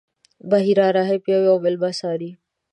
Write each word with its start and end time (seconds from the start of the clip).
بحیرا 0.49 0.87
راهب 0.95 1.21
یو 1.33 1.41
یو 1.47 1.57
میلمه 1.63 1.91
څاري. 1.99 2.31